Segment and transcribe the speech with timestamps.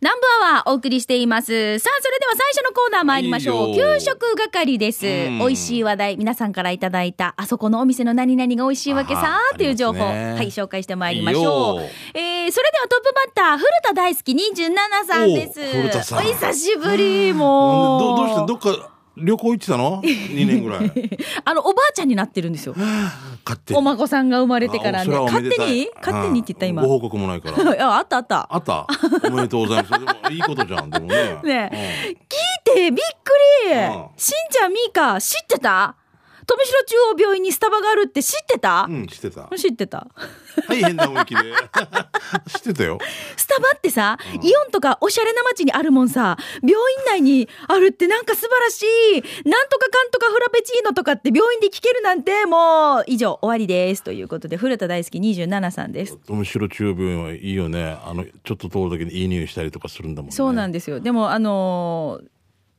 [0.00, 1.78] 南部アワーお送りしています。
[1.80, 3.68] さあ、それでは最初のコーナー参りましょう。
[3.70, 5.04] いいよ給食係です。
[5.04, 11.84] うん美味しい話題、皆さんからいただいた、あそこのお店の何々が美味しいわけさあーという情報、ねはい、紹介してまいりましょうい。
[12.14, 16.14] えー、それではトップバッター、古田大好き27さんです。
[16.14, 18.00] お久しぶり、もう。
[18.00, 20.92] どどうしてどっか旅行行ってたの？2年ぐらい。
[21.44, 22.74] あの、おばあちゃんになってるんですよ。
[22.76, 25.10] 勝手お孫さんが生まれてからね。
[25.14, 25.88] 勝手に？
[25.96, 26.82] 勝手にって言った今。
[26.82, 27.58] うんご報告もないから。
[27.94, 28.48] あ、あったあった。
[28.50, 28.86] あった？
[29.26, 29.90] おめでとうございます。
[29.92, 30.90] でもいいことじゃん。
[30.90, 31.38] でもね。
[31.44, 31.70] ね
[32.64, 33.32] 聞いてびっく
[33.68, 33.72] り。
[33.72, 34.06] うん。
[34.16, 35.96] しんちゃんみーか知ってた？
[36.48, 38.86] 富城中央病院にスタバがあるって知ってた？
[38.88, 39.48] う、ん、うん、知ってた。
[39.56, 40.08] 知ってた。
[40.66, 41.42] はい変な雰囲気で
[42.56, 42.98] 知ってたよ。
[43.36, 48.82] スタバってさ、イオンとかおしゃれな街にあるもんさ病院内にあるってなんか素晴らし
[49.16, 49.48] い。
[49.48, 56.16] なんとかかんとかフラペチーノとかって病院で聞けるなんてもう以上終わりですということで古田大好き27さんです。
[56.26, 57.98] 富城中央病院はいいよね。
[58.04, 60.34] あのちょっと通るだけでいい匂いしたりとかするんだもんね。
[60.34, 60.98] そうなんですよ。
[61.00, 62.28] でもあのー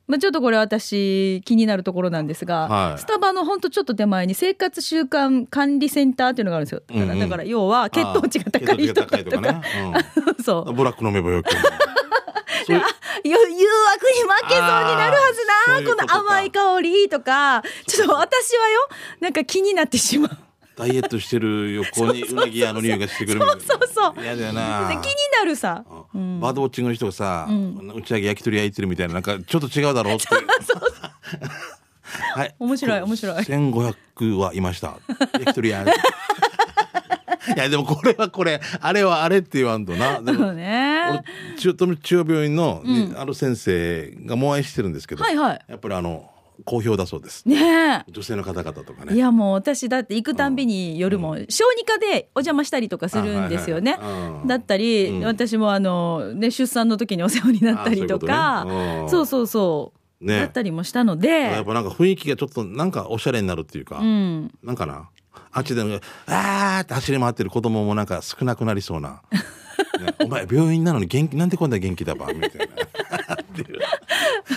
[0.09, 2.99] まあ、ちょっとこれ私気になるところなんですが、はい。
[2.99, 6.81] スタバのほんとちょっと手前に生活習慣管理センターっていうのがあるんですよ。
[6.88, 9.61] だから,、だから要は血糖値が高い人あー血糖値が高いとかね、
[10.43, 10.69] そう。
[10.69, 11.49] うん、ブラック飲めばよく
[12.69, 12.83] 誘惑
[13.23, 17.61] に負けそうになるはずなこの甘い香りとか。
[17.85, 20.48] ちょっと私はよなんか気になってしまう
[20.80, 23.39] ダイエットしてる横に うなぎ屋の匂いがしてくる。
[23.41, 24.23] みたいなそうそうそう。
[24.23, 24.88] 嫌だよな。
[24.88, 25.03] で気に
[25.38, 25.83] なるさ。
[26.16, 26.39] うん。
[26.39, 27.49] バードウォッチングの人がさ、
[27.95, 30.27] 打ち上げ焼き鳥焼いてるみたいななんかちょっと違うだろうって。
[32.33, 32.55] はい。
[32.58, 33.36] 面白い面白い。
[33.36, 34.97] 1500はいました。
[35.33, 35.83] 焼き鳥屋。
[37.55, 40.21] いやでもこれはこれあれはあれって言わんとな。
[40.21, 41.02] でそうもね。
[41.09, 41.23] 俺
[41.58, 45.61] 中富中央病院の、ねある先生がもう愛してるんですけど、はいはい。
[45.67, 46.28] やっぱりあの
[46.65, 47.47] 好評だそうです。
[47.47, 48.11] ねえ。
[48.11, 49.15] 女性の方々とかね。
[49.15, 53.97] いやもう私だって行くたんびに夜も小児科でお邪魔したりとかするんですよね。
[54.45, 55.23] だったり、うん。
[55.25, 58.65] 私もあの、ね、出産の時にお世話になったりとか。
[58.65, 59.02] ね。
[59.03, 59.09] うん。
[59.09, 60.39] そうそうそう、ね。
[60.39, 61.30] だったりもしたので。
[61.30, 64.52] やっぱなんか雰囲気がちょっとなんかおしゃれになるっていうか、うん。
[64.64, 65.09] なんかな。
[65.52, 69.39] あっちでもあーって走り回ってる子供もなんか少なくなりそうな、ね
[70.20, 72.27] お前病院なのに元気なんでこんな元気だば？
[72.33, 72.52] みたい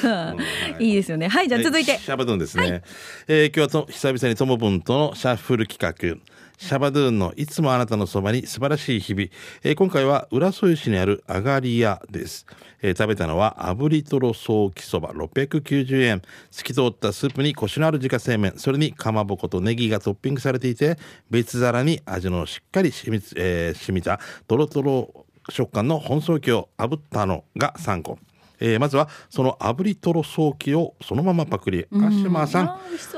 [0.02, 0.34] な。
[0.78, 1.28] いいいいですよね。
[1.28, 2.82] はいじゃあ続いて、はシャバドゥンですね、
[3.28, 5.78] えー今日はと久々にともぶんとのシャッフル企
[6.16, 6.22] 画。
[6.58, 9.26] シャバドゥンのいつもあなたのそばに素晴らしい日々、
[9.64, 12.46] えー今回は浦添市にあるあがり屋です、
[12.82, 15.10] えー食べたのは炙りとろソーキそば。
[15.10, 16.22] 690円。
[16.50, 18.54] 透き通ったスープにコシのある自家製麺。
[18.58, 20.98] それにかまぼことネギがトッピングされていて
[21.30, 28.18] 別皿に味のしっかり染み,、えー染みたとろとろ食感の本ソーキを炙ったのが3個。
[28.62, 32.66] えーまずはその炙りとろソーキをそのままパクリ、アッシュマーさん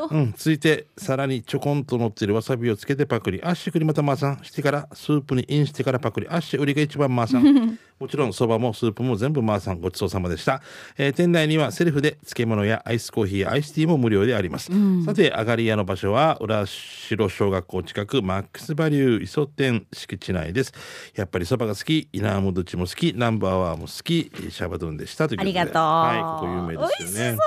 [0.07, 0.09] う。
[0.11, 3.43] うん、続いてさらにちょこんと乗ってるわさびをつけてパクリ。
[3.43, 4.41] アッシュクリまたマーさん。
[4.43, 6.29] してからスープにインしてからパクリ。
[6.29, 10.60] アッシュ売りが一番マーさん もちろんそばもスープも全部マーさんごちそうさまでした、
[10.99, 14.71] えー店内にはセルフで漬物やアイスコーヒーアイスティーも無料であります、
[15.05, 20.72] さてあがり屋の場所は浦城小学校近くマックスバリュー伊祖店敷地内です。
[21.15, 25.61] やっぱりそばが好きイナームドチも好きナンバーワーも好きシャバドゥンでしたということで。
[25.61, 26.88] ありがとう、はいここ有名ですよね。
[26.88, 27.38] 美味しそうだよね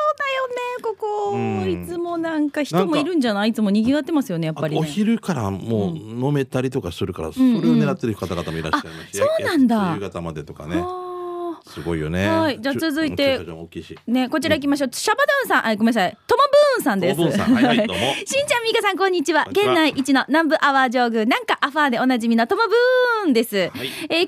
[0.81, 3.49] ここ、うんいつもなんか人もいるんじゃない？
[3.49, 4.81] いつも賑わってますよねやっぱりね。
[4.81, 9.75] お昼からもう飲めたりとかするから、それを狙ってる方々もいらっしゃいますし、あそうなんだ。
[9.75, 10.75] や夕方までとかね。
[10.77, 11.03] あ
[11.67, 12.27] すごいよね。
[12.29, 12.61] はい。
[12.61, 13.39] じゃあ続いて
[14.07, 15.67] ねこちら行きましょう、シャバドゥンさん。
[15.67, 16.17] あごめんなさい。
[16.27, 17.21] トモブーンさんです。
[17.21, 19.47] しんちゃんみーかさんこんにちは。
[19.53, 21.25] 県内一の南部アワー上宮。
[21.25, 23.59] なんかアファーでおなじみのトモブーンです、い。
[23.59, 23.71] えー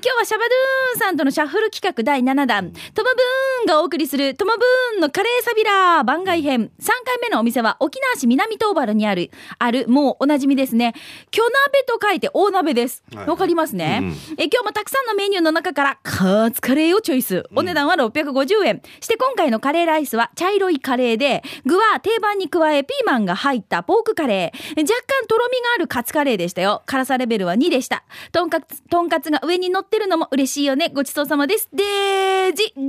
[0.02, 6.70] 日はシャバドゥーンさんとのシャッフル企画第7弾、トモブーンがお送りするトモブーンのカレーサビラー番外編。
[6.80, 10.94] 3回目のお店は沖縄市南東原にあるあるもうおなじみですね。
[11.30, 13.02] 巨鍋と書いて大鍋です。
[13.14, 13.36] わ、はい。
[13.36, 14.02] かりますね、
[14.38, 24.80] えー今日もたくさんのメニューの中からカーツカレーをチョイスお値段は650円、して今回のカレーライスは茶色いカレーで具は定番に加えピーマンが入ったポークカレー。
[24.80, 26.82] 若干とろみがあるカツカレーでしたよ。
[26.86, 28.04] 辛さレベルは2でした。
[28.32, 30.90] とんかつとんかつが上に乗ってるのも嬉しいよね。
[30.94, 31.68] ごちそうさまです。
[31.72, 32.72] デージ。
[32.76, 32.82] デ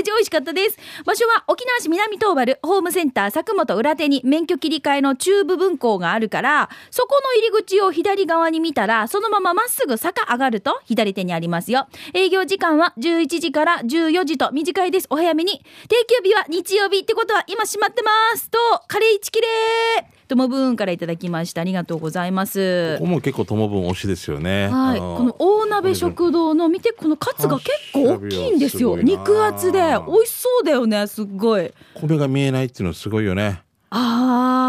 [0.00, 0.10] ージ。
[0.10, 0.78] 美味しかったです。
[1.04, 11.86] 場所は沖縄市南東原ホームセンター佐久本裏手に免許切り替えの中部分校があるからそこの入り口を左側に見たらそのまままっすぐ坂上がると左手にありますよ。
[12.12, 15.06] 営業時間は11時から14時と短いです。
[15.10, 15.52] お早めに。
[15.88, 18.50] 定休日は日曜日ってことは今閉まってます。
[18.50, 18.58] と
[18.88, 19.46] カレー1切れ。
[20.26, 22.96] ともぶーんからいただきましたありがとうございます。
[22.98, 24.68] ここも結構ともぶん推しですよね。
[24.68, 28.96] はい、この大鍋食堂の見てこのカツが結構大きいんですよ。
[28.96, 31.72] す肉厚で美味しそうだよねすっごい。
[31.94, 33.62] 米が見えないっていうのはすごいよね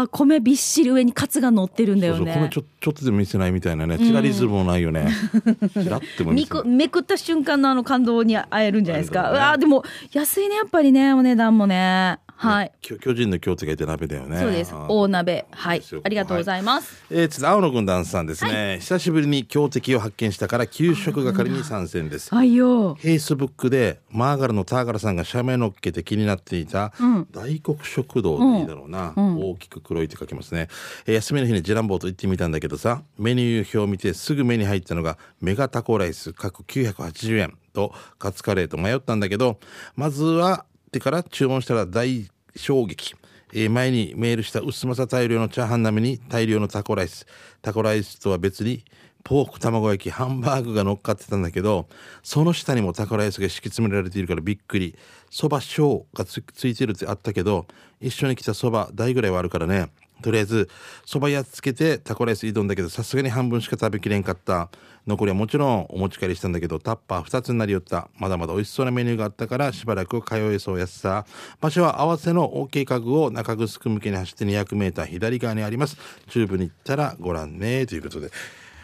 [0.06, 2.34] あー米びっしり上にカツが乗ってるんだよね。
[2.34, 3.98] 米ちょちょっとでも見せないみたいなね。
[3.98, 5.08] チラリズムもないよね、
[5.72, 6.32] チラっても
[6.64, 14.38] めくった瞬間のあの感動に会えるんじゃないですか、うわーでも安いねやっぱりねお値段もねはい、巨人の京都がいて鍋だよね。
[14.38, 14.72] そうです。
[14.74, 15.46] 大鍋。
[15.50, 15.82] はい。
[16.02, 22.34] ありがとうございます、えー、次青の軍団さんですね、久しぶりに強敵を発見したから給食係に参戦です。
[22.34, 22.94] はいよ。
[22.94, 27.26] フェイスブックでマーガルのターガラさんが社名乗っけて気になっていたうん。
[27.32, 30.68] 大黒食堂でいいだろうな、大きく黒いって書きますね、
[31.06, 39.58] えー休みの日にジランボーと行ってみたんだけどさメニュー表を見てすぐ目に入ったのがメガタコライス各980円とカツカレーと迷ったんだけど
[39.96, 43.14] まずはってから注文したら大衝撃。
[43.52, 47.26] えー前にメールした薄政大量のチャーハン並みに大量のタコライス。
[47.62, 48.84] タコライスとは別に
[49.22, 51.88] ポーク卵焼きハンバーグが乗っかってたんだけど
[52.22, 54.96] その下にもタコライスが敷き詰められているからびっくり。
[55.30, 57.66] そば小がつついてるってあったけど
[58.00, 59.90] 一緒に来たそば大ぐらいはあるからね。
[60.22, 60.68] とりあえず
[61.04, 64.70] そばやっつけてタコライス挑んだけどさすがに半分しか食べきれんかった。
[65.06, 68.08] 残りはもちろんお持ち帰りしたんだけどタッパー2つになりよった。
[68.18, 71.24] まだまだ美味しそうなメニューがあったからしばらく通えそうやすさ。
[71.60, 75.96] 場所は合わせの OK 家具を中城向けに走って 200m 左側にあります。
[76.28, 78.26] 中部に行ったらご覧ねということで。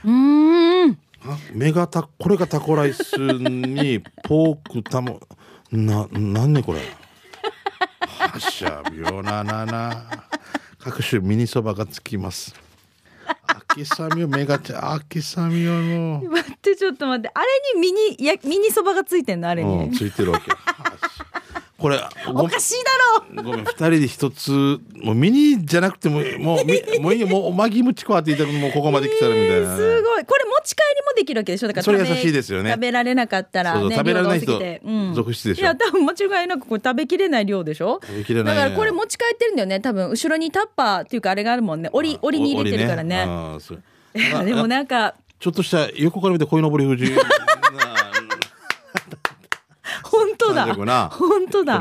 [0.04, 0.98] うーん。
[1.24, 5.20] あメガタこれがタコライスに ポークたも
[5.72, 6.80] ななんねこれ。
[8.00, 10.24] はしゃびょななな
[10.84, 12.54] 各種ミニそばがつきます。
[13.76, 17.30] 秋雨をメガチャ秋雨をの待ってちょっと待って。
[17.32, 19.48] あれにミニいやミニそばがついてんの？
[19.48, 20.50] あれに、うんついてるわけ
[21.82, 22.00] これ
[22.32, 22.74] ごおかしい
[23.34, 23.42] だろ。
[23.42, 24.50] ごめん二人で一つ
[25.02, 27.26] もうミニじゃなくてももうみもういいよ。
[27.26, 30.24] もうおまぎむちこわって言ったらもうここまで来たらみたいな、え ーすごい。
[30.24, 31.66] これ持ち帰りもできるわけでしょ？
[31.68, 32.70] だからそれ食べ優しいですよね。
[32.70, 34.52] 食べられなかったらね食べられない人
[35.14, 35.60] 続出でしょ。
[35.62, 38.00] いや多分間違いなくこれ食べきれない量でしょ。
[38.06, 39.80] 食べきれないだからこれ持ち帰ってるんだよね。
[39.80, 41.90] 多分後ろにタッパーっていうかあれがあるもんね。
[41.92, 43.26] 折り折りに入れてるからね。
[44.44, 47.12] でもなんかちょっとした横から見て鯉のぼり富士
[50.12, 50.66] 本当だ。
[51.08, 51.78] 本当だ。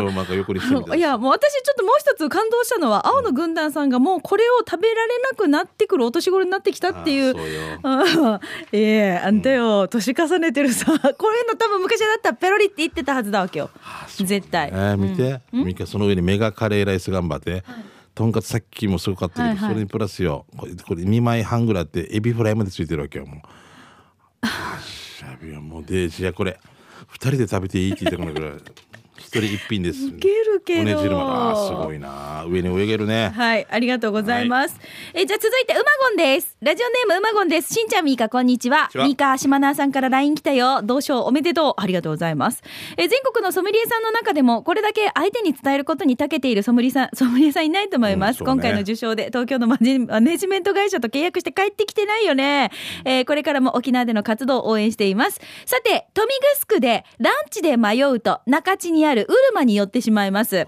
[0.96, 1.00] い。
[1.02, 7.36] やもう私ちょっともう一つ感動したのは青の軍団さんがもうこれを食べられなくなってくるお年頃になってきたっていう。
[8.72, 13.70] ええあんたよ年重ねてるさ こういうの多分昔だったらペロリって言ってたはずだわけよ
[14.16, 17.64] 絶対、えー見て、ミカその上にメガカレーライス頑張って、
[18.16, 19.70] とんかつさっきもすごかったけど、はいはい。
[19.70, 20.46] それにプラスよ。
[20.56, 23.40] これこれ2枚半ぐらいあってエビフライまでついてるわけよもう。
[24.42, 26.60] あしゃびよもうデージやこれ
[27.12, 28.60] 二人で食べていいって言ってこのぐらい。
[29.22, 34.80] 一人一品ですウケるけどあーすごいな上に泳げるねはい、ありがとうございます。
[35.14, 36.58] え、じゃあ続いて、うまごんです。
[36.62, 37.74] ラジオネームうまごんです。
[37.74, 38.90] しんちゃん、みーか、こんにちは。
[38.96, 40.82] みーか、しまなーさんから LINE 来たよ。
[40.84, 41.74] 同賞おめでとう。
[41.82, 42.62] ありがとうございます。
[42.98, 48.42] え、全国のソムリエさんの中でも、これだけ相手に伝えることに長けているソムリエさん、ソムリエさんいないと思います。
[48.42, 52.72] うんね今回の受賞で、東京のマネジメント会社と契約して帰ってきてないよね。
[53.06, 55.40] えーこれからも沖縄での活動を応援しています。
[55.66, 56.34] さて、豊見
[56.68, 60.68] 城でランチで迷うと、中地にあるウルマに寄ってしまいます。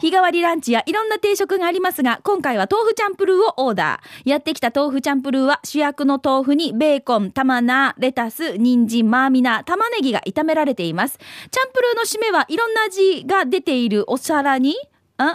[0.00, 4.30] 日替わりランチやいろんな定食がありますが、今回は豆腐チャンプルーをオーダー。
[4.30, 11.18] やってきた豆腐チャンプルーは主役の豆腐にベーコン、玉菜、レタス、人参、マーミナ、玉ねぎが炒められています。
[11.18, 14.89] チャンプルーの締めはいろんな味が出ているお皿に、あ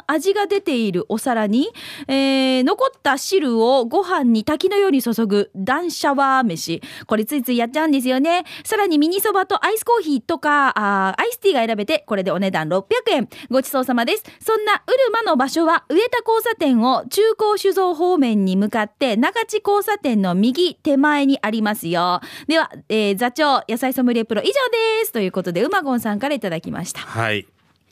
[0.07, 1.69] 味が出ているお皿に、
[2.07, 6.81] えー残った汁をご飯に滝のように注ぐダンシャワー飯。
[7.05, 8.43] これついついやっちゃうんですよね。
[8.63, 13.29] さらにミニそばとアイスコーヒーとか、あアイスティーが選べて、これでお値段600円。
[13.49, 14.23] ごちそうさまです。
[14.39, 22.21] そんなウルマの場所は、上田交差点を中高酒造方面に向かって、中地交差点の右手前にありますよ。
[22.47, 25.11] では、えー座長、野菜ソムリエプロ以上です。
[25.11, 27.01] ということで、うまごんさんからいただきました。
[27.01, 27.45] はい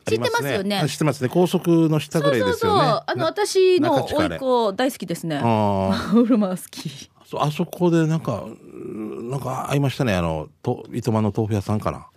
[0.06, 0.86] 知ってますよね。
[0.88, 1.30] 知ってますね。
[1.30, 2.82] 高速の下ぐらいですよね。
[3.06, 5.40] あの、私の中地カレー甥っ子大好きですね。
[5.44, 7.10] あウ ルマ好き。
[7.26, 10.14] そうあそこでなんかうんなんか会いましたね。
[10.14, 12.08] あのと糸満の豆腐屋さんかな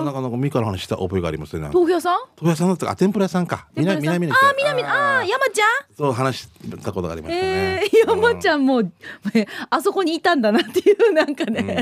[0.00, 2.18] あなんかなんかミカの話した覚えがありますね豆腐屋さん？
[2.40, 2.92] 豆腐屋さんだったか。
[2.92, 3.66] あ天ぷら屋さんか。
[3.76, 5.96] 南南にあー、南、ああー、山ちゃん？
[5.96, 6.48] そう話し
[6.82, 8.80] たことがありましたえねー、山ちゃんも、
[9.34, 11.62] え あそこにいたんだなっていう、なんかうんね。
[11.64, 11.72] な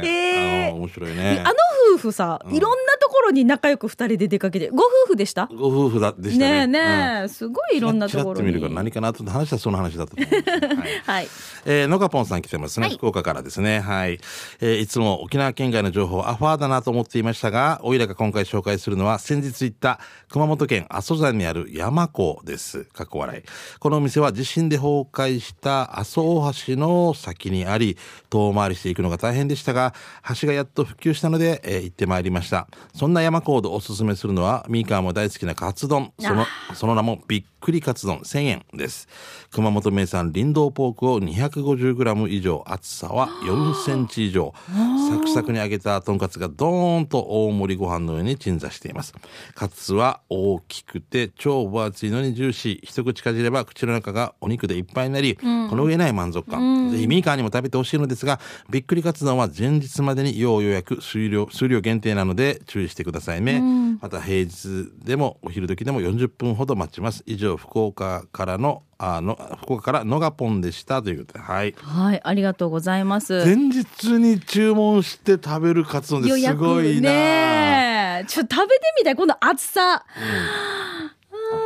[0.00, 0.68] んえー。
[0.68, 1.42] あの面白いね。
[1.44, 1.54] あの
[1.94, 5.46] 夫婦さ、いろんなところに仲良く二人で出かけて、ご夫婦でした？
[5.46, 6.50] ご夫婦だでしたね。
[6.50, 8.60] ねえねえ、すごいいろんなところに。
[8.60, 10.60] から何かなと話したらその話だったと思うんです。
[10.60, 11.00] け どはい。
[11.06, 11.28] はい。
[11.64, 12.96] えー、のがぽんさん来てますね、はい。
[12.96, 13.80] 福岡からですね。
[13.80, 14.18] はい。
[14.60, 22.84] えーいつも沖縄県外の情報アファーだなと思っていましたが、おいらが今回紹介するのは先日行った熊本県阿蘇山にある山港です。
[22.84, 23.42] かっこ笑い。
[23.78, 27.96] このお店は地震で崩壊した阿蘇大橋の先にあり、
[28.30, 29.94] 遠回りしていくのが大変でしたが、
[30.40, 32.68] 橋がやっと復旧したので、えー行ってまいりました。
[32.94, 39.08] そんな山コードおすすめするのはミーカーも大好きなカツ丼そのその名もびっくりカツ丼1000円です。
[39.50, 44.54] 熊本名産林道ポークを 250g 以上厚さは4センチ以上。
[45.10, 49.14] サクサクに揚げたとんかつがドーンと大盛りご飯の上に鎮座しています。
[49.54, 52.86] カツは大きくて超分厚いのにジューシー。
[52.86, 63.62] 一口かじれば口の中がお肉でいっぱいになり、この上ない満足感、ぜひミーカーにも食べてほしいのですがびっくりカツ丼は前日までに要予約数量数量限定なので注意してくださいね、
[64.00, 67.22] また平日でもお昼時でも40分ほど待ちます。
[67.26, 71.74] 以上福岡からのあの福岡からのがぽんでしたということではい。
[71.78, 73.44] はい、ありがとうございます。
[73.44, 79.16] 前日に注文して食べるカツ丼ですすごいな、ねえちょっと食べてみたい。
[79.16, 80.04] この厚さ。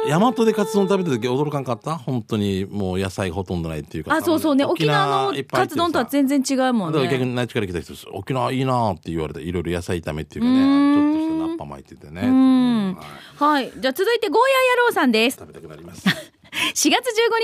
[0.06, 1.96] 大和でカツ丼食べた時驚かんかった？
[1.96, 4.64] 本当にもう野菜ほとんどないっていうかあそうそうね。
[4.64, 10.56] 沖縄のカツ丼とは全然違うもんだから逆ねに内地から来た人です沖縄いいなって言われていろいろ野菜炒めっていうかね
[10.94, 12.22] ちょっとしたナッパ巻いててね。
[12.22, 12.28] んう
[12.92, 12.94] ん。
[12.94, 13.44] はい。
[13.44, 13.72] はい。
[13.76, 15.38] じゃあ続いてゴーヤ野郎さんです。
[15.38, 16.06] 食べたくなります。
[16.74, 16.92] 4月15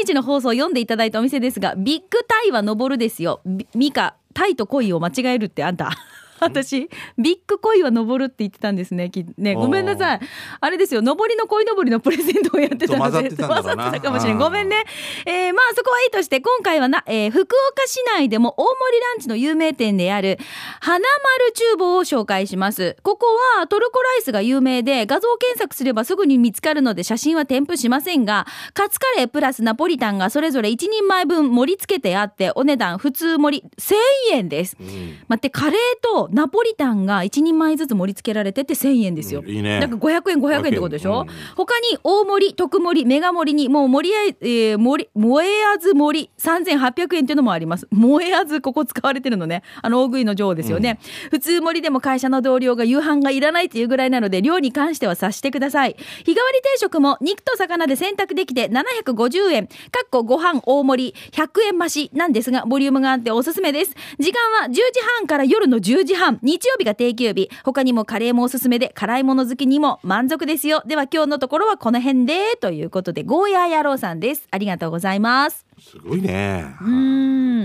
[0.06, 3.40] 日の放送を読んでいただいたお店ですがビッグタイは登るですよ。
[3.46, 5.90] ビミカタイと恋を間違えるってあんた
[6.40, 10.20] 私ビッグ恋は登るって言ってたんですねきねごめんなさい。
[10.60, 14.34] あれですよ登りの恋登りのプレゼントをやってたのでと混ざってたかもしれん。
[14.34, 14.84] うんごめんね。
[15.26, 20.38] えーまあそこはいいとして今回はな、えー福岡市内でも大森ランチの有名店である
[20.80, 22.96] 花丸厨房を紹介します。
[23.02, 23.26] ここ
[23.58, 33.94] はトルコライスが有名で画像検索すればすぐに見つかるので写真は添付しませんがカツカレープラスナポリタンがそれぞれ1人前分盛り付けてあってお値段普通盛り1000
[34.32, 35.18] 円です、うん。
[35.28, 39.80] 待ってカレーとナポリタンが1人前ずつ盛り付けられてて1000円ですよ、うんいいね。
[39.80, 41.34] だから500円500円ってことでしょ、うん。
[41.56, 47.86] 他に大盛り特盛りメガ盛りにもう盛りあえ、えー、盛り燃えあず盛り3800円っていうのもあります。
[47.90, 49.62] 燃えあずここ使われてるのね。
[49.82, 50.98] あの大食いの女王ですよね、
[51.30, 55.96] 普通盛りでも会社の同僚が夕飯がいらないっていうぐらいなので量に関しては察してください。
[56.24, 59.66] 日替わり定食も肉と魚で選択できて750円。
[59.66, 59.72] か
[60.04, 63.94] っこご飯大盛り100円増しなんですがボリュームがあっておすすめです。
[64.18, 64.82] 時間は10時
[65.18, 67.50] 半から夜の10時半日曜日が定休日。
[67.64, 70.82] 他にもカレーもおすすめで辛いもの好きにも満足ですよ。
[70.86, 74.46] では今日のところはこの辺でということでゴーヤー野郎さんです。
[74.50, 75.64] ありがとうございます。
[75.80, 76.64] すごいね。
[76.80, 76.88] うー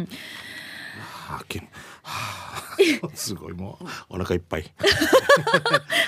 [0.02, 0.08] ん。
[1.28, 1.66] はあけは
[2.04, 2.44] あ
[3.14, 4.66] すごいもうお腹いっぱ い。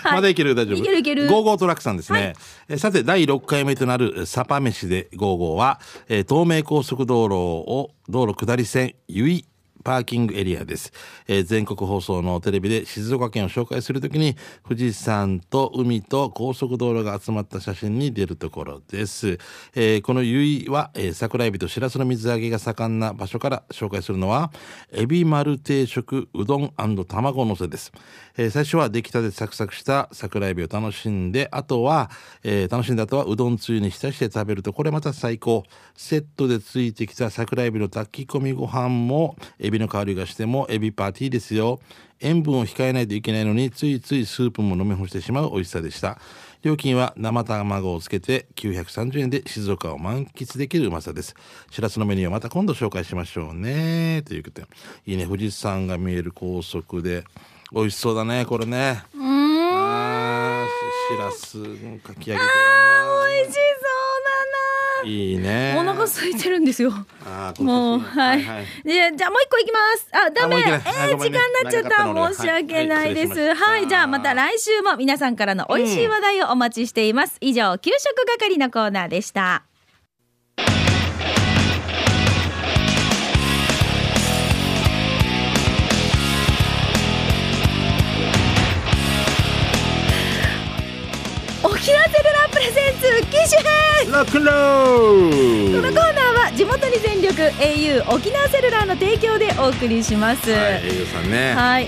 [0.03, 0.55] まだいける？
[0.55, 0.77] 大丈夫？
[0.79, 1.27] いけるいける。
[1.29, 2.33] ゴーゴートラックさんですね、
[2.67, 9.45] えさて第6回目となるサパ飯でゴーゴーは、えー東名高速道路を道路下り線由比
[9.85, 10.91] パーキングエリアです、
[11.27, 14.35] えー全国放送のテレビで静岡県を紹介するときに
[14.67, 19.37] 富士山と海と高速道路が集まった写真に出るところです、
[19.75, 24.51] えーこの由比は、えー桜エビとしらすの水揚げが盛んな場所から紹介するのは
[24.91, 26.73] エビ丸定食うどん
[27.07, 27.91] 卵のせです、
[28.37, 32.09] えー最初は出来たてサクサクした桜エビを楽しんであとは、
[32.43, 35.63] えー楽しんだ後はうどんつゆに浸して食べるとこれまた最高。
[35.95, 41.79] セットでついてきた桜エビの炊き込みご飯もエビの香りがしてもエビパーティーですよ。
[42.21, 46.19] 塩分を控えないといけないのについついスープも飲み干してしまう美味しさでした。
[46.61, 51.35] 料金は生卵をつけて930円で静岡を満喫できるうまさです。
[51.69, 54.23] しらすのメニューはまた今度紹介しましょうね。
[54.25, 54.67] ということで
[55.05, 57.23] いいね富士山が見える高速で
[57.71, 59.03] 美味しそうだねこれね。
[59.13, 59.25] うーん。
[59.77, 61.57] あーししらす
[61.99, 62.47] かき揚げて
[63.37, 63.84] 美味しそう。
[63.84, 63.84] だ
[65.03, 66.91] いいねなお腹空いてるんですよ
[67.59, 68.39] もう、はい。
[68.83, 70.07] でじゃあもう一個いきます。
[70.11, 70.57] あ、ダメ。
[70.57, 73.53] えー時間になっちゃった申し訳ないです。
[73.53, 73.87] はい。
[73.87, 77.37] じゃあまた来週も皆さんからの美味しい話題をお待ちしています。
[77.41, 79.63] 以上、給食係のコーナーでした。
[91.85, 94.11] 沖縄セルラープレゼンツ機種編。
[94.11, 95.81] ロックンロこール。
[95.83, 100.49] のコーナーは地元に全力 au 沖縄セルラーの提供でお送りします。
[100.49, 101.37] は、はいい、栄養さんね。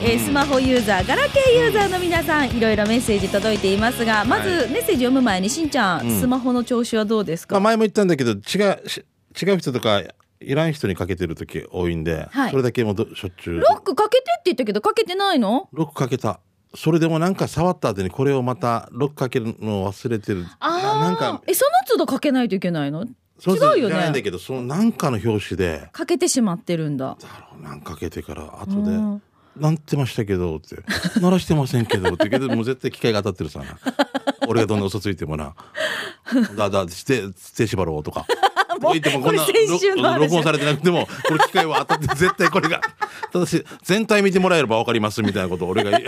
[0.03, 0.25] えーうん。
[0.25, 6.19] スマホユーザー、ガラケーユーザーの皆さん、いろいろメッセージ届いていますが、まずはいメッセージ読む前に、しんちゃん、うん。
[6.19, 9.03] スマホの調子はどうですか、まあ、前も言ったんだけど違うし
[9.41, 10.03] 違う人とか
[10.39, 12.51] いらん人にかけてる時多いんで、はい。
[12.51, 13.61] それだけもしょっちゅう。
[13.61, 15.69] ロックかけてって言ったけど、かけてないの？
[15.73, 16.39] ロックかけた
[16.75, 20.45] それでもなんか触った後にこれをまたロックかけるのを忘れてる。
[20.59, 23.05] あななんかあ、え、その都度かけないといけないの？
[23.39, 24.21] そう違うよじゃないんだね。
[24.23, 25.89] けどそのなんかの表紙で。
[25.91, 27.17] かけてしまってるんだ。
[27.21, 29.21] だろうなんかかけてから後でうん
[29.57, 30.77] 「なんてましたけど」って
[31.21, 33.59] 「鳴らしてませんけど」って言うけどもう絶対機械が当たってるさ。
[33.59, 33.65] な
[34.47, 35.53] 俺がどんな嘘ついてもな
[36.57, 37.27] 「だだして停
[37.65, 38.25] 止払おう」とか。
[38.79, 42.79] もうこんな録録音されてなくてもこれ機械は当たって 絶対これが
[43.33, 46.03] ただし全体見てもらえれば分かりますみたいなことを俺が言う。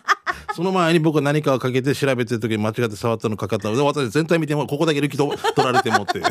[0.56, 6.22] その前に僕は何かをかけて調べてる時に間違って触ったのかかったので私全体見てもここだけ抜きと取られてもって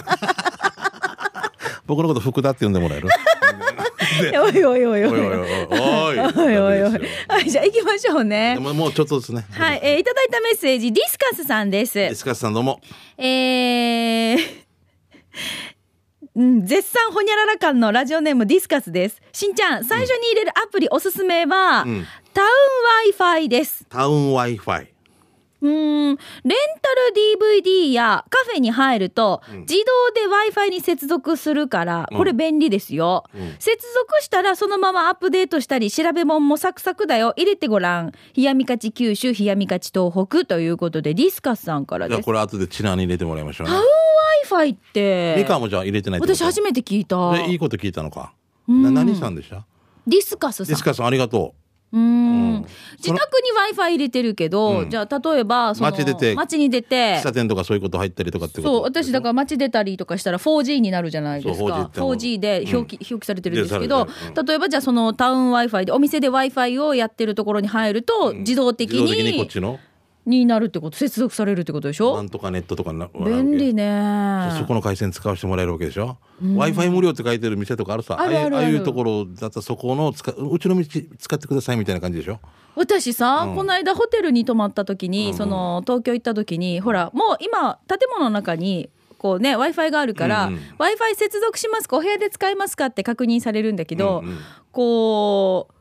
[1.85, 3.09] 僕のこと福田って呼んでもらえる？
[4.41, 5.19] おいおいおいおい。
[5.19, 6.91] おいおいおいおい。
[7.27, 8.59] はい、じゃあ行きましょうねで。
[8.59, 11.99] ももうちょっとですねはい、えーいただいたメッセージ、ディスカスさんです。
[11.99, 12.79] エスカスさんどうも
[13.17, 14.37] えー、
[16.35, 19.21] うん、絶賛ほにゃらら感のラジオネームディスカスです。
[19.31, 22.47] しんちゃん、最初に入れるアプリおすすめは、んタウン
[23.15, 23.85] Wi-Fi です。
[23.89, 24.87] タウン Wi-Fi
[25.61, 26.57] うーん、レン
[27.13, 33.23] DVD やカフェに入ると、自動で Wi-Fi に接続するから、これ便利ですよ。
[33.59, 37.33] 接続したらそのままアップデートしたり、調べ物もサクサクだよ。
[37.37, 38.11] 入れてごらん。
[38.35, 42.17] 冷やみかち九州、冷やみかち東北ということで、ディスカスさんからです。
[42.17, 43.85] じゃあこれ後でチナに入れてもらいましょうねタウン
[44.69, 45.35] Wi-Fi って。
[45.37, 47.31] ミカもじゃあ入れてない私初めて聞いた。
[47.33, 48.33] でいいこと聞いたのか
[48.67, 49.65] な何さんでした？
[50.07, 50.83] ディスカスさんディス。
[50.83, 52.65] カスさんありがとうーん。
[52.97, 54.89] 自宅に Wi-Fi 入れてるけど、うん。
[54.89, 58.67] じゃあ例えばその街出て街に出うて喫茶店とかそういうこと入ったりとかってこと？
[58.67, 62.07] そう私だから街出たりとかしたら 4G になるじゃないですそう 4G かっての。
[62.07, 64.07] は 4G で表記,、表記されてるんですけでど
[64.45, 69.79] 例えばじゃあそのタウン Wi-Fi でお店で Wi-Fi をやってるところに入ると、自動的自動的にこっにちの？
[70.25, 74.49] になるってこと接続されるってことでしなょんとかネットとかな便利ね。
[74.57, 78.45] そこの回線使わせてもらえるわけでしょ、w i f i 無料って書いてる店とかあるさあるある。
[78.45, 80.85] あるああいうところだったらそこの使うちの道
[81.17, 82.39] 使ってくださいみたいな感じでしょ？
[82.75, 83.55] 私さ、うん。
[83.55, 90.59] この間ホテルに泊まった時に、その東京行った時にほらもう今建物の中にこうね w i f i があるから、うんうん。
[90.59, 94.37] w i f i 接続しますかお部屋で使えますかって確認されるんだけど、うんうん。
[94.71, 95.72] こう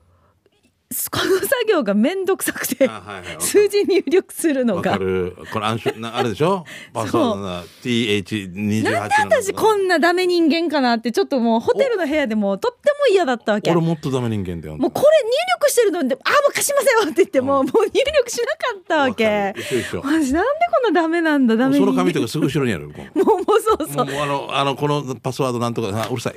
[1.10, 5.36] この作業がめんどくさくてあはいはい数字入力するのわがかる。
[5.52, 6.64] これ暗証なあれでしょ？
[6.92, 13.70] パスワードな TH28 なんで私こんなダメ人間かなってちょっともうホテルの部屋でもうとっても嫌だったわけ。
[13.70, 15.30] 俺もっとダメ人間だよもうこれ入
[15.60, 19.54] 力してるので、あ、もう貸しませんよって言っても、もう入力しなかったわけ。
[19.56, 20.50] 私なんで
[20.84, 21.86] こんなダメなんだ、ダメ人間。
[21.86, 23.18] その紙とかすぐ後ろにあるもう。
[23.18, 23.88] もう、そう。
[23.88, 24.06] そう。
[24.06, 26.34] もうあのあのこのパスワードなんとかあうるさい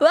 [0.00, 0.08] Wi-Fi 接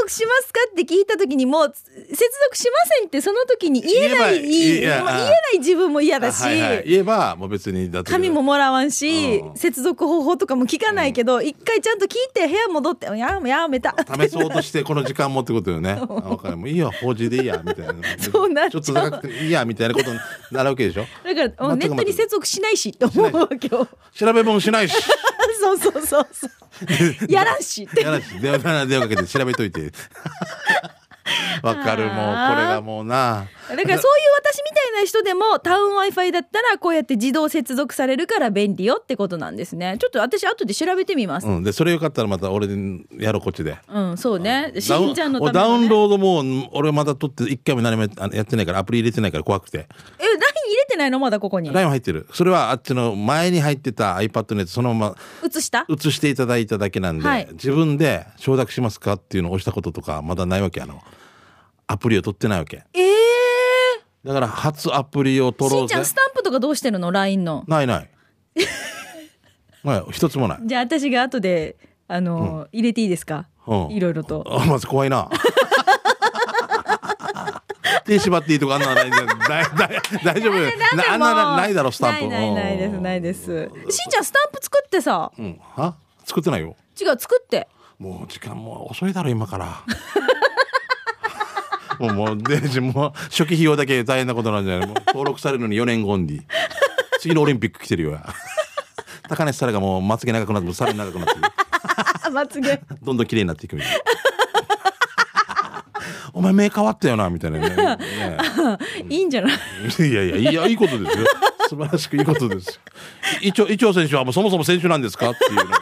[0.00, 13.94] 続しますかって聞いた時にもう、接続しませんってその時に言えない、言えない自分も嫌だし、はいはい、言えばもう別にだって紙ももらわんしう、ん接続方法とかも聞かないけど、一回ちゃんと聞いて部屋戻って、やめやめた。
[14.18, 16.00] 試そうとしてこの時間もってことよね。
[16.46, 16.56] かる。
[16.56, 17.94] もういいよ、法事でいいや、みたいな。
[18.18, 20.18] そうなっちょっと高くていいや、みたいなことに
[20.52, 21.06] なるわけでしょ。
[21.24, 23.88] だから、ネットに接続しないしって思うわけよ。
[24.14, 24.96] 調べ物しないし。
[25.60, 27.32] そうそうそうそう。
[27.32, 28.02] やらんしって。
[28.04, 29.92] やらし、電話電話かけて調べといて。
[31.62, 33.46] わかる、もう、これがもうな。
[33.68, 33.98] だからそういう
[34.38, 39.96] 私みたいな人でもタウン Wi-Fi だったらこうやって自動接続されるから便利よってことなんですね。
[39.98, 41.46] ちょっと私後で調べてみます。
[41.46, 43.76] うん、で、それよかったらまた俺にやろう、こっちで。
[43.88, 44.72] うん、そうね。
[44.78, 45.84] しダウンんちゃんのためダウ。
[45.84, 49.88] ンロードもう俺まだ取って一回も何もややってないからアプリ入れてないから怖くて
[50.18, 51.18] え、LINE 入れてないの？
[51.18, 51.72] まだここに。
[51.72, 52.26] LINE 入ってる。
[52.32, 55.86] それはあっちの前に入ってた iPad のやつそのまま映した？
[55.88, 57.48] 移していただいただけなんで、はい。
[57.52, 60.80] 自分で承諾しますかっていうのを押したこととかまだないわけ。
[60.82, 61.02] あの
[61.86, 62.84] アプリを取ってないわけ。
[62.94, 63.14] ええ
[64.24, 65.72] だから初アプリを取ー。
[65.72, 65.94] しろうぜ。
[65.94, 67.64] んちゃんスタンプとかどうしてるの ?LINE の。
[67.68, 68.10] ないない。
[69.84, 70.04] はい。
[70.10, 70.58] 一つもない。
[70.64, 71.76] じゃあ私が後で、
[72.08, 73.46] あのー入れていいですか？
[73.68, 73.90] うん。
[73.90, 74.44] いろいろと。
[74.48, 75.30] あまず怖いな
[78.04, 79.10] 手縛っていいとかあんなのない。
[79.10, 80.54] 大丈夫
[81.10, 82.28] あんななないだろスタンプ。
[82.28, 83.70] ないないです、ないです。
[83.90, 85.32] しんちゃんスタンプ作ってさ。
[85.36, 85.60] うん。
[85.76, 85.96] は？
[86.24, 86.76] 作ってないよ。
[87.00, 87.68] 違う、作って。
[87.98, 89.82] もう時間もう遅いだろ今から。
[91.98, 94.86] もうもうデジもう初期費用だけ大変なことなんじゃない。
[94.86, 96.42] もう登録されるのに4年後に。
[97.20, 98.20] 次のオリンピック来てるよ。
[99.28, 101.34] 高梨沙羅がもうまつげ長くなってさらに長くなって
[102.30, 102.80] まつげ。
[103.02, 103.98] どんどん綺麗になっていくみたいな
[106.36, 107.70] お前目変わったよなみたいなね。
[107.96, 107.98] ね
[109.08, 109.52] いいんじゃない？
[110.06, 111.26] いやいやいやいいことですよ。
[111.70, 112.80] 素晴らしくいいことですよ。
[113.40, 115.30] 一応一応選手はもうそもそも選手なんですか？
[115.30, 115.80] っていうのが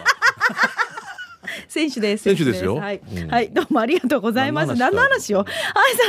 [1.75, 2.25] 選手です。
[2.25, 4.75] 選手ですよはい、うんはい、どうもありがとうございます。
[4.75, 5.39] 何の話話を？
[5.39, 5.53] はい、さ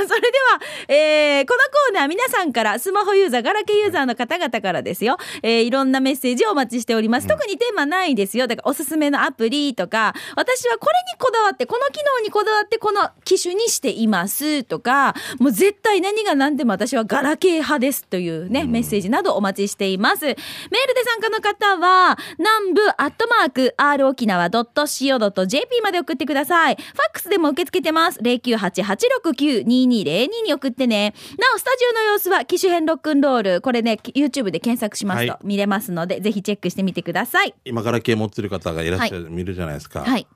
[0.03, 1.59] あ、それでは、えーこの
[1.91, 5.17] コーナー、皆さんから、スマホユーザー、ガラケーユーザーの方々からですよ。
[5.43, 7.27] えーいろんなメッセージをお待ちしております。
[7.27, 8.47] 特にテーマないですよ。
[8.47, 20.25] だから、おすすめのアプリとか、私はこれにこだわって、この機能にこだわって、この機種にしていますとか、もう絶対何が何でも私はガラケー派ですというね、メッセージなどお待ちしています。
[20.25, 26.75] メールで参加の方は、南部アットマーク、r 沖縄 .co.jp まで送ってください。
[26.75, 28.19] ファックスでも受け付けてます。
[28.19, 31.13] 098-869-2202に送ってね。
[31.37, 33.61] なお、スタジオの様子は、機種編ロックンロール。
[33.61, 37.53] これね、YouTube で検索しますとはい見れますので、ぜひチェックしてみてください。
[37.65, 40.27] 今から系持ってる方がいらっしゃる、見るじゃないですか、はい。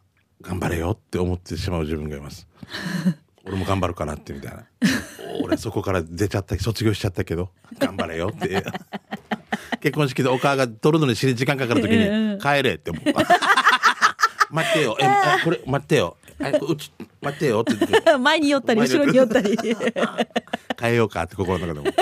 [0.41, 2.47] 頑張れよって思ってしまう自分がいます
[3.45, 4.65] 俺も頑張るかなってみたいな
[5.41, 8.63] 俺そこから出ちゃった卒業しちゃったけど頑張れよって
[9.82, 13.03] 結婚式でお母が取るのに死に時間かかる時に帰れって思う
[14.49, 14.97] 待ってよ。
[14.99, 16.17] ええこれ待ってよ。
[16.39, 17.73] 待ってよって
[18.17, 19.57] 前に寄ったり後ろに寄ったり。
[20.79, 21.95] 変えようかって心の中でも。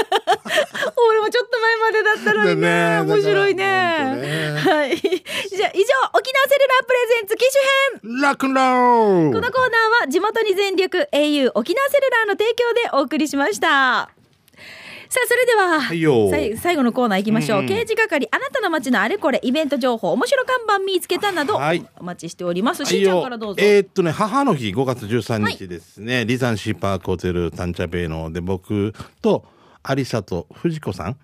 [1.09, 3.01] 俺もちょっと前までだったのにね。
[3.01, 3.65] 面白いね。
[3.65, 4.97] はい。
[4.97, 7.45] じゃあ以上沖縄セルラープレゼンツ機
[8.01, 8.21] 種編。
[8.21, 9.25] ラックンロー。
[9.29, 14.09] ルこのコーナーは地元に全力 au 沖縄セルラーの提供でお送りしました
[15.09, 21.85] さあそれでは、はい最後のコーナー行きましょう、うん刑事係あなたの街のあれこれイベント情報面白看板見つけたなど、はい。
[21.97, 22.83] お待ちしております。
[22.83, 28.31] はいしんちゃんよからどうぞ、えーっとね母の日5月13日ですね、リザンシーパークホテルタンチャベイの。
[28.31, 29.45] で僕と
[29.87, 31.17] 有里藤子さん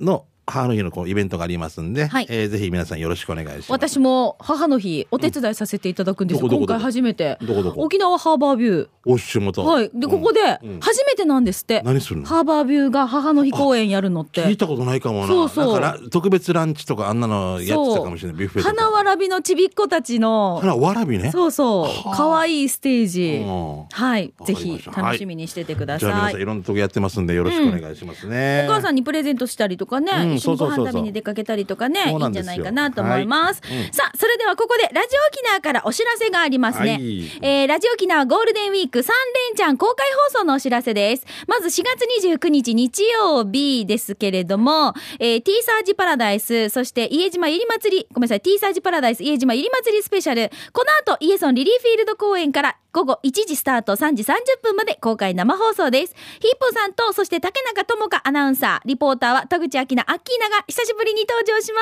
[0.00, 2.26] の母の日のこうイベントがありますんで、はい。
[2.28, 3.72] えーぜひ皆さんよろしくお願いします。
[3.72, 6.42] 私も母の日お手伝いさせていただくんです。
[6.42, 7.38] よ、ど今回初めて。
[7.42, 7.82] どこどこ？
[7.82, 8.88] 沖縄ハーバービュー。
[9.06, 9.90] お仕事はい。
[9.94, 12.26] でここでうん初めてなんですって、何するの？
[12.26, 14.44] ハーバービューが母の日公演やるのって。
[14.44, 15.26] 聞いたことないかもな。
[15.26, 15.80] そうそう。
[15.80, 18.38] なんかラ特別ランチとかあんなのやってたかもしれない。
[18.38, 18.74] ビュッフェとか。
[18.74, 21.30] 花わらびのちびっ子たちの花わらびね。
[21.30, 21.82] そうそう。
[21.84, 22.16] はあ。
[22.16, 23.44] 可愛いステージ。
[23.44, 23.84] うん。
[23.90, 24.32] はい。
[24.44, 30.84] ぜひ楽しみにしててくだじゃあ皆さいさんいろんなとこやってますんでよろしくお願いしますね、お母さんにプレゼントしたりとかね、うん一緒にごそうそうそう。
[30.84, 33.60] そう飯食べに出かけたりとかねいいんじゃないかなと思います、
[33.92, 37.24] さあそれではここでラジオ沖縄からお知らせがありますね、はい。
[37.42, 41.26] えーラジオ沖縄ゴールデンウィーク3連チャン公開放送のお知らせです。
[41.46, 50.50] まず4月29日日曜日ですけれども、えー、T サージパラダイスそして家島ゆり祭りごめんなさい T サージパラダイス家島ゆり祭りスペシャル。
[50.72, 56.14] この後イエソンリリーフィールド公演から午後1時スタート3時30分まで公開生放送です。
[56.38, 61.80] ヒープーさんと、そして竹中智香アナウンサー、リポーターは田口明菜、アッキーナが久しぶりに登場しま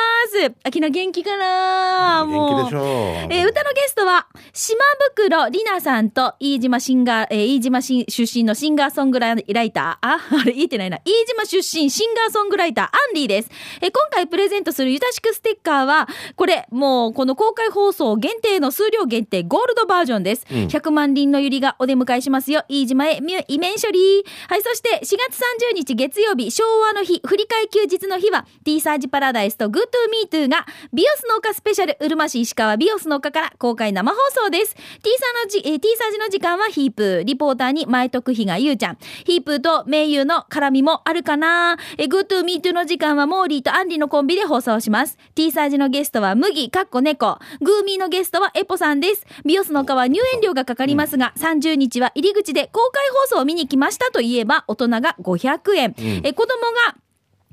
[0.51, 0.53] す。
[0.65, 2.25] アキナ元気かな？
[2.27, 4.81] 元気でしょうえー歌のゲストは、島
[5.15, 9.37] 袋里奈さんと、飯島シンガー、えー飯島し出身のシンガーソングライ
[9.71, 10.99] ター、あ、 あれ言えてないな。
[11.05, 13.49] 飯島出身シンガーソングライター、アンリーです。
[13.81, 20.47] えー今回プレゼントするゆたしくステッカーは、これ、もう、この公開放送限定の数量限定ゴールドバージョンです。
[20.51, 22.65] うん100万輪のゆりがお出迎えしますよ。
[22.69, 24.25] 飯島へ、みイメン処理。
[24.49, 25.39] はい、そして4月
[25.71, 29.77] 30日月曜日、昭和の日、振り替え休日の日は、T サージパラダイスと Good to
[30.11, 34.75] Me Too が、ビオスの丘スペシャル、うるま市石川ビオスの丘から公開生放送です。
[34.75, 34.81] T
[35.19, 45.19] サのじ、えー T サージの時間はヒープー、リポーターに前徳比がゆうちゃん、ヒープーと名優の絡みもあるかなえー Good to Me Too の時間はモーリーとアンリのコンビで放送します。
[45.35, 49.27] T サージのゲストは麦、かっこ猫、グーミーのゲストはエポさんです。
[49.45, 55.95] ビオスの丘は入園料がかかりますが、30日は入り口で公開放送を見に来ましたといえば、大人が500円。
[56.25, 56.97] え子供が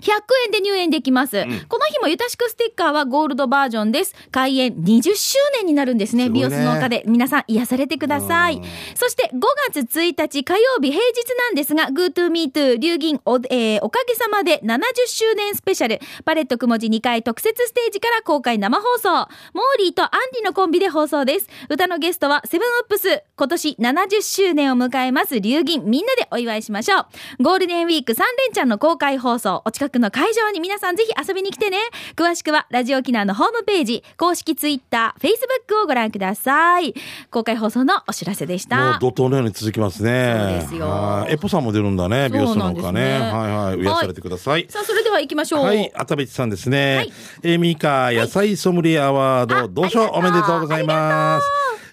[0.02, 0.12] 100
[0.46, 1.44] 円で入園できます。
[1.68, 4.16] この日もゆたしくステッカーはゴールドバージョンです。
[4.32, 6.26] 開園20周年になるんですね。
[6.26, 8.64] ねビオスの丘で皆さん癒されてくださいうん。
[8.96, 9.40] そして5
[9.74, 19.10] 月1日火曜日平日なんですが、GoToMeToo 流銀お,、えーおかげさまで70周年スペシャルパレットくもじ2回特設ステージから公開生放送。
[19.54, 21.48] モーリーとアンディのコンビで放送です。
[21.70, 23.24] 歌のゲストはセブンアップス。
[23.36, 27.00] 今年70周年を迎えます流銀みんなでお祝いしましょ
[27.40, 27.44] う。
[27.44, 29.62] ゴールデンウィーク3連チャンの公開放送。
[29.66, 31.80] お近くの会場に皆さんぜひ遊びに来てね。
[32.16, 36.94] 詳しくはラジオ沖縄のホームページ、公式ツイッター、フェイスブックをご覧ください。
[37.32, 39.00] 公開放送のお知らせでしもうた。
[39.00, 40.36] 怒涛のように続きますね。
[40.38, 43.20] そうですよはいエポさんも出るんだね、美容室のそうなんですね丘ね。
[43.32, 44.68] はいはい、癒されてください。
[44.70, 45.66] さあ、それでは行きましょう。
[45.66, 46.96] はい、あたべちさんですね。
[46.98, 51.48] はいえーミカ野菜ソムリエアワード、あ同賞ありがとうおめでとうございます。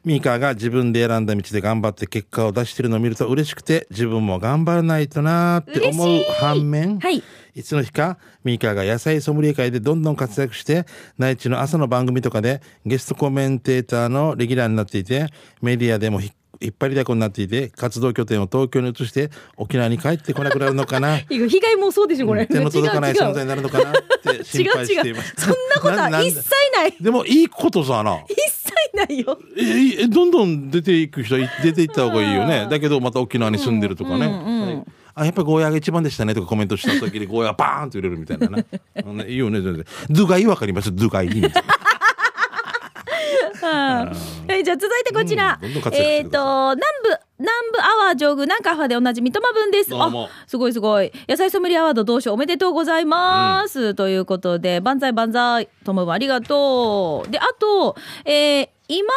[0.04, 7.22] ミカが自分で選んだ道で頑張って結果を出してるのを見ると嬉しくて、自分も頑張らないとなーって思う反面、はい。
[7.56, 10.84] いつの日か、ミカが野菜ソムリエ会でどんどん活躍して、
[11.16, 15.28] 内地の朝の番組とかでゲストコメンテーターのレギュラーになっていて、
[15.62, 21.16] メディアでもひ引っ張りだこになっていて、活動拠点を東京に移して沖縄に帰ってこなくなるのかな？
[21.28, 22.46] 被害もそうでしょ、これ。
[22.46, 23.92] 手の届かない存在になるのかなっ
[24.36, 25.34] て心配しています。
[25.38, 26.94] そんなことは一切ない。
[27.00, 28.18] でもいいことさな。
[28.28, 29.38] 一切ないよ。
[29.58, 32.66] ええどんどん出ていく人い出ていった方がいいよね。
[32.70, 34.26] だけどまた沖縄に住んでるとかね。
[34.26, 34.55] はい
[35.18, 38.66] あやっぱゴーヤが一番でしたねとかコメントした時にゴーヤバーンと入れるみたいなね。
[39.26, 39.84] いいよね全然。
[40.10, 41.62] ドゥガイわかりますドゥガイみたいな。
[43.66, 44.12] は
[44.54, 45.58] い、 じゃあ続いてこちら。
[45.60, 49.90] うんえっ、と、南部、南部アワー上宮、南カファでおなじみ、とまぶんです。
[49.94, 50.10] あ、
[50.46, 51.10] すごいすごい。
[51.26, 53.94] 野菜ソムリエアワード同賞おめでとうございます。
[53.94, 55.70] ということで、万歳万歳。
[55.84, 57.30] とまぶんありがとう。
[57.30, 59.08] で、あと、えー今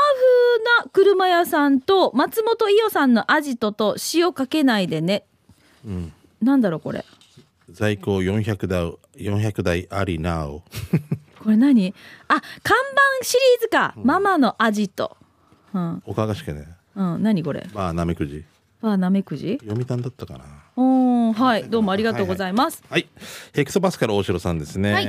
[0.82, 5.26] 風な車屋さんと松本伊代さんのアジトと塩かけないでね。
[5.86, 7.04] うんなんだろうこれ。
[7.72, 10.64] 在庫400台400台ありなお。
[11.44, 11.94] これ何？
[12.28, 12.78] あ、看
[13.20, 13.94] 板シリーズか。
[13.98, 15.18] ママのアジト。
[15.74, 16.04] うん。
[16.06, 16.68] おかがしかね。
[16.96, 17.24] うん。
[17.24, 17.68] 何これ？
[17.74, 18.46] まあなめくじ。
[18.82, 20.46] はなめくじ読谷だったかな
[20.78, 23.10] おーはいどうもありがとうございます、はい。
[23.54, 24.94] ヘクソパスカル大城さんですね。
[24.94, 25.06] はい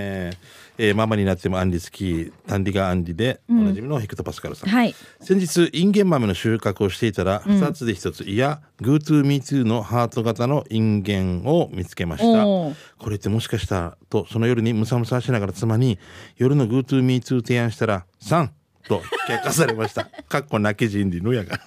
[0.82, 4.70] えーママになってもアンリスキー、タンディガアンリで、おなじみのヘクソパスカルさん。
[4.70, 12.44] はい先日、インゲン豆の収穫をしていたら、二つで一つ、いや、GoToMeToo のハート型のインゲンを見つけました。
[12.44, 12.74] こ
[13.10, 15.98] れってもしかしたら、と、その夜にムサムサしながら妻に、
[16.38, 18.48] 夜の GoToMeToo 提案したら、3!
[18.88, 20.06] と、却下されました。
[20.30, 21.60] かっこ泣き人理のやが。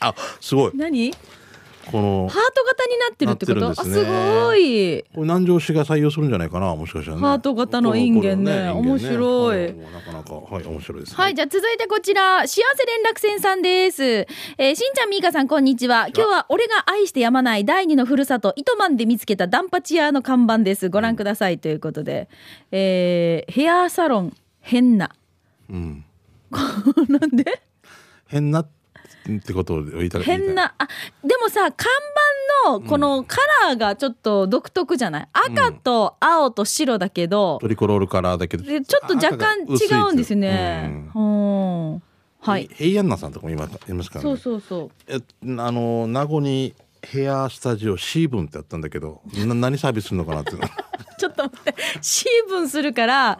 [0.00, 0.72] あ、すごい。
[0.74, 1.14] 何？
[1.90, 3.74] この、ハート型になってるってこと？
[3.82, 4.00] すね。
[4.00, 4.04] あす
[4.44, 5.02] ごい。
[5.14, 7.22] これ南城市が採用するんじゃないかなもしかしたらね。
[7.22, 10.64] ハート型のインゲンねこのこの面白いうんなかなかはい。
[10.64, 11.16] 面白いですね。
[11.16, 14.02] はい、じゃあ続いてこちら、幸せ連絡船さんです。
[14.02, 16.08] えーしんちゃん、みーかさん、こんにちは。
[16.08, 20.88] 今日は俺が愛してやまない第二のふるさと、糸満で見つけたダンパチ屋の看板です。
[20.88, 21.58] ご覧ください。
[21.58, 22.28] ということで、
[22.70, 25.10] えーヘアサロン、変な。
[25.70, 26.04] うん。
[27.08, 27.62] なんで？
[28.26, 28.73] 変なって
[29.54, 30.88] ことを言いたかった変な、あ、
[31.24, 31.86] でもさ、看
[32.64, 35.28] 板のこのカラーがちょっと独特じゃない？
[35.32, 38.64] 赤と青と白だけど、トリコロールカラーだけど。
[38.64, 41.10] でちょっと若干違うんですよね。
[41.14, 41.92] うん。
[41.94, 42.00] は
[42.40, 42.68] はい。
[42.72, 44.30] ヘイヤンナさんとかもいますいますからね。
[44.30, 44.90] そうそうそう。
[45.08, 45.16] え
[45.58, 50.52] あの名護にヘアスタジオシーブンってあったんだけどな何サービスするのかなって
[51.18, 53.38] ちょっと待って、シーブンするから、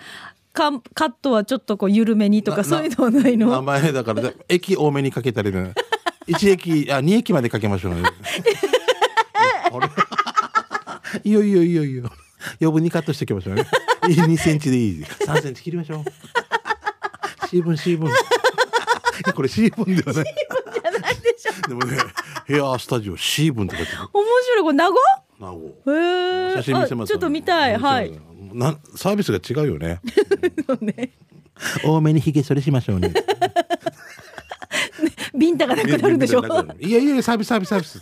[0.55, 5.75] カンカットはちょっとこう緩めにとかなそういうのはない名の前だからで駅多めにかけたりね。
[6.29, 8.03] 1駅あ2駅までかけましょうね。
[9.65, 9.89] あ れ
[11.25, 12.05] いいよいいよいいよいいよ
[12.61, 13.67] 余分にカットしていきましょうね。
[14.03, 15.03] 2センチでいい。
[15.03, 16.05] 3センチ切りましょう。
[17.49, 18.09] シーブンシーブン。
[18.11, 18.13] い
[19.27, 20.25] やこれシーブンではない。
[20.25, 21.69] じゃないでしょ。
[21.69, 21.99] でもね
[22.47, 24.09] ヘアスタジオシーブンって書いてある。
[24.13, 24.97] 面白い、これ名護？
[25.41, 25.93] 名護。
[25.93, 26.55] へえ。
[26.55, 27.77] 写真見せますあちょっと見たい。
[27.77, 28.13] はい。
[28.55, 30.01] なサービスが違うよね。
[30.81, 31.11] ね。
[31.85, 33.13] 多めにひげ剃りしましょうね。
[35.37, 36.43] ビンタがなくなるんでしょ。
[36.79, 37.99] いやいやサービスサービスサービス。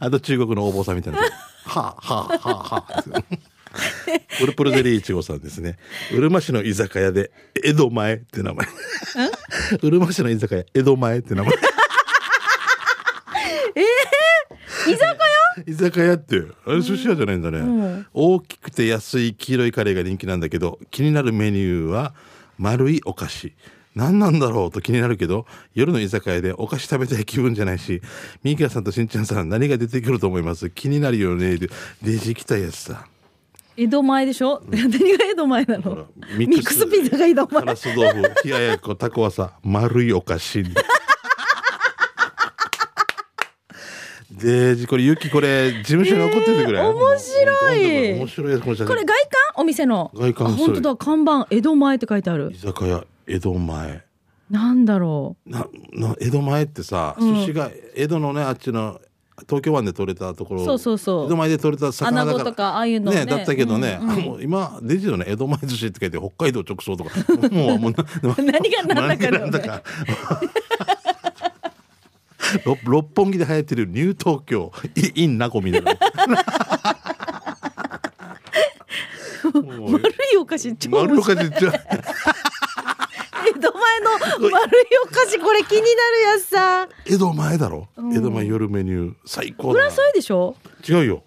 [0.00, 1.18] あと中国のお坊さんみたいな。
[1.18, 1.26] は
[1.66, 2.02] あはあ
[2.38, 2.86] はあは。
[2.88, 3.04] あ
[4.38, 5.76] プルプルゼリーいちごさんですね。
[6.12, 7.30] うるま市の居酒屋で
[7.62, 8.66] 江戸前って名前。
[9.82, 11.52] うるま市の居酒屋江戸前って名前
[14.86, 15.16] 居酒屋
[15.76, 18.06] 居酒屋ってあれ寿司屋じゃないんだね、ん。
[18.12, 22.14] 大きくて安い黄色いカレーが人気なんだけど気になるメニューは
[22.58, 23.52] 丸いお菓子。
[23.94, 28.02] 何なんだろうと気になるけど夜の居酒屋でお菓子食べたい気分じゃないし
[28.42, 30.68] ミーカさんとしんちゃんさん何が出てくると思います？
[30.68, 31.68] 気になるよねで
[32.02, 33.06] レジ行きたいやつさ
[33.74, 34.62] 江戸前でしょ？
[34.68, 34.98] 何が
[35.32, 36.06] 江戸前なの？
[36.36, 37.60] ミックスピザが江戸前。
[37.64, 40.62] ガラス豆腐冷ややっこタコはさ丸いお菓子
[44.36, 48.12] でこれゆきこれ事務所に怒っててくれ、えー面白い。
[48.18, 49.06] 面白いこれ外観？
[49.56, 50.10] お店の？
[50.14, 50.96] 外観あ本当だ。
[50.96, 51.46] 看板。
[51.50, 52.52] 江戸前って書いてある。
[52.52, 54.04] 居酒屋江戸前。
[54.50, 57.34] なんだろなな江戸前ってさうん。
[57.36, 59.00] 寿司が江戸のねあっちの
[59.48, 60.64] 東京湾で取れたところ。
[60.66, 61.26] そうそうそう。
[61.26, 63.20] 江戸前で取れたう魚だとかああいうのね。
[63.20, 67.10] ねだったけどね、うんうん今出てるよね江戸前寿司って書いて北海道直送とか。
[67.50, 68.04] もうもうな
[68.52, 69.30] 何が何だかね。
[69.30, 69.82] 何が何だか
[72.64, 74.72] 六六本木で流行ってるニュー東京
[75.14, 75.92] イインナコみたいな。
[79.52, 81.72] 丸いお菓子超丸面白い岡でじゃ
[83.48, 84.10] 江戸前の
[84.50, 85.92] 丸いお菓子これ気になる
[86.34, 86.88] やつさ。
[87.06, 88.12] 江戸前だろ、うん。
[88.16, 89.86] 江戸前夜メニュー最高だな。
[89.86, 90.56] 浦添でしょ？
[90.88, 91.22] 違うよ。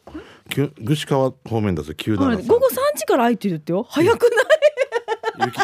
[0.50, 3.86] きゅ串川方面だぜ急な午後3時から開いてるってよ。
[3.90, 4.30] 早く
[5.40, 5.48] ない？
[5.48, 5.60] 雪。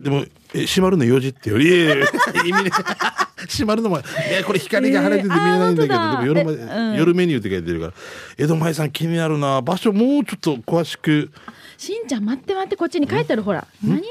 [0.00, 1.66] でもえ閉まるの4時ってより。
[1.66, 2.06] いやいやいや
[2.46, 2.70] 意味ね。
[3.48, 6.96] 閉まるのもいやこれ光が晴れてて見えないんだけど、えーでも夜まで、うん。
[6.96, 7.92] 夜メニューって書いてるから。
[8.36, 9.62] 江戸前さん気になるな。
[9.62, 11.30] 場所もうちょっと詳しく。
[11.76, 13.66] しんちゃん待って待ってこっちに書いてあるほら。
[13.84, 14.02] 何？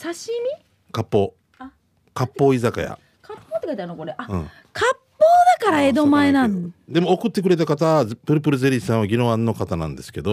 [0.00, 0.12] 刺身？
[0.92, 1.32] 割烹。
[1.58, 1.70] あ。
[2.14, 2.98] 割烹居酒屋。
[3.26, 4.14] 割烹って書いてあるのこれ。
[4.16, 4.38] あうん。
[4.38, 4.50] 割
[5.58, 10.32] から江戸前なんでも送ってくれた方プルプルゼリーさんは宜野湾の方なんですけど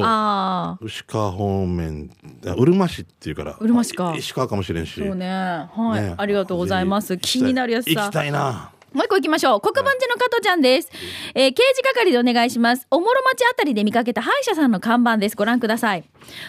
[0.82, 2.10] 牛川方面
[2.46, 4.12] あうるま市っていうからうるま市か。
[4.12, 5.00] あ石川かもしれんし。
[5.00, 5.28] そうね。
[5.30, 6.16] はい、ね。
[6.18, 7.18] ありがとうございます。
[7.18, 9.62] 気になるやつさ行きたいなもう一個行きましょう。
[9.62, 10.90] 国分寺の加藤ちゃんです。
[11.34, 12.88] えー刑事係でお願いします。
[12.92, 15.36] おもろ町あたりで見かけた歯医者さんの看板です。
[15.36, 16.04] ご覧ください。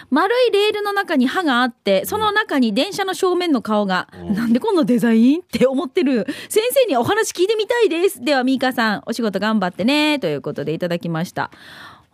[0.09, 6.25] 丸いレールの中に歯があって、その中に電車の正面の顔が、なんでこんなデザインって思ってる？
[6.49, 8.23] 先生にお話聞いてみたいです。
[8.23, 10.19] では、ミーカさん、お仕事頑張ってね。
[10.19, 11.51] ということでいただきました。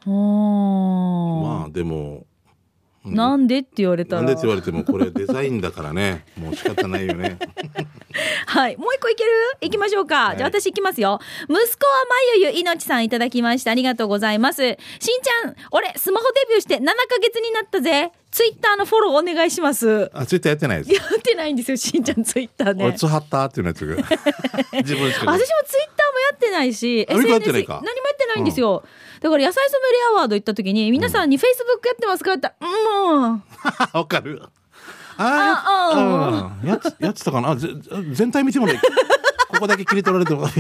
[0.06, 2.26] まあでも
[3.04, 4.22] なんでって言われたら。
[4.22, 7.38] なんでって言われてもこれデザインだからねもう仕方ないよね
[8.46, 8.78] はい。
[8.78, 9.32] もう一個いける？
[9.62, 10.34] いきましょうか。
[10.38, 11.20] じゃあ私いきますよ。
[11.44, 13.72] 息子はまゆゆいのちさんいただきました。
[13.72, 14.62] ありがとうございます。
[14.64, 18.12] しんちゃん、俺、スマホデビューして7ヶ月になったぜ。
[18.32, 20.10] ツイッターのフォローお願いします。
[20.14, 22.86] あツイッターやってないですやってないんですよ、しんちゃんツイッターね。
[22.86, 23.96] 俺ツハッターっていうやつが
[24.80, 25.46] 自分私もツイッターもや
[26.36, 27.30] ってないし、あ何も
[28.34, 28.84] ないんですよ。
[29.22, 33.44] だから野菜ソムリエアワード行った時に、皆さんにフェイスブックやってますかって言ったら、うん。
[34.00, 34.42] わかる。
[35.18, 36.02] ああやっ
[36.64, 36.70] うん。
[36.70, 37.52] やつやってたかな？
[37.52, 37.68] あぜ
[38.14, 38.82] 全体見てもね
[39.62, 40.60] ここだけ切り取られても やって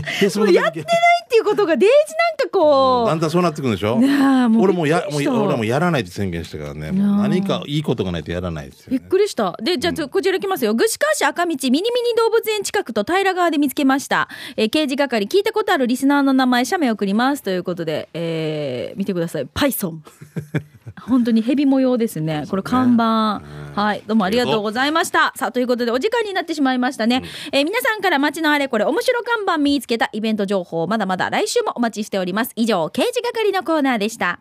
[0.51, 9.57] ないっていうことがデージなんかこう、だんだんそうなってくるんでしょもう俺もやもう俺もやらないって宣言したからね何かいいことがないとやらないですよびっねくりした。
[9.61, 10.75] で、じゃあ、つこちら行きますよ。
[10.75, 11.83] 串川市赤道ミニミニ
[12.15, 14.27] 動物園近くと平川で見つけました。
[14.55, 17.43] えー刑事係、聞いたことあるリスナーの名前、写メ送ります。
[17.43, 19.47] ということで、えー見てください。
[19.53, 20.03] パイソン。
[20.99, 22.45] 本当にヘビ模様ですね。
[22.49, 23.41] これ看板。
[23.75, 24.03] はい。
[24.07, 25.31] どうもありがとうございました。
[25.35, 27.23] さあ、ということで、お時間になってしまいましたね。
[27.51, 32.51] えー皆さんから街のあれこれ、面白看板見つけたイベント情報、まだまだ来週もお待ちしております。
[32.55, 34.39] 以上、刑事係のコーナーでした。